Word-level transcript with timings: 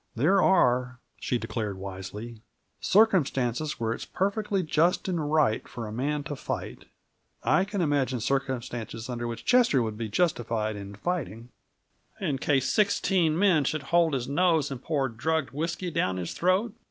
There 0.15 0.41
are," 0.41 0.97
she 1.19 1.37
declared 1.37 1.77
wisely, 1.77 2.41
"circumstances 2.79 3.79
where 3.79 3.93
it's 3.93 4.03
perfectly 4.03 4.63
just 4.63 5.07
and 5.07 5.31
right 5.31 5.67
for 5.67 5.85
a 5.85 5.91
man 5.91 6.23
to 6.23 6.35
fight. 6.35 6.85
I 7.43 7.65
can 7.65 7.81
imagine 7.81 8.19
circumstances 8.19 9.11
under 9.11 9.27
which 9.27 9.45
Chester 9.45 9.79
would 9.83 9.99
be 9.99 10.09
justified 10.09 10.75
in 10.75 10.95
fighting" 10.95 11.49
"In 12.29 12.39
case 12.39 12.67
sixteen 12.73 13.37
men 13.37 13.63
should 13.63 13.83
hold 13.93 14.15
his 14.15 14.27
nose 14.27 14.71
and 14.71 14.81
pour 14.83 15.07
drugged 15.07 15.51
whisky 15.51 15.91
down 15.91 16.17
his 16.17 16.33
throat?" 16.33 16.73